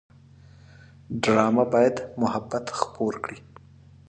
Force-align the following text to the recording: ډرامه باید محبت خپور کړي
ډرامه 1.21 1.65
باید 1.73 1.95
محبت 2.21 2.65
خپور 2.79 3.13
کړي 3.23 3.39